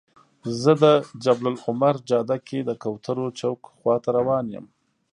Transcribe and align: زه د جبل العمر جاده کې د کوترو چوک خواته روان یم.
زه 0.61 0.71
د 0.83 0.85
جبل 1.23 1.45
العمر 1.53 1.95
جاده 2.09 2.37
کې 2.47 2.59
د 2.63 2.71
کوترو 2.83 3.25
چوک 3.39 3.59
خواته 3.75 4.09
روان 4.17 4.45
یم. 4.55 4.65